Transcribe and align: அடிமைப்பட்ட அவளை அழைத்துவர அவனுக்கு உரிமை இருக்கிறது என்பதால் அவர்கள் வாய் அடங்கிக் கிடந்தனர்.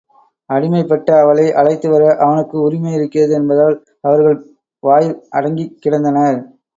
அடிமைப்பட்ட 0.49 1.09
அவளை 1.19 1.43
அழைத்துவர 1.53 2.03
அவனுக்கு 2.17 2.55
உரிமை 2.61 2.93
இருக்கிறது 2.93 3.33
என்பதால் 3.33 3.75
அவர்கள் 4.01 4.37
வாய் 4.83 5.09
அடங்கிக் 5.31 5.77
கிடந்தனர். 5.83 6.39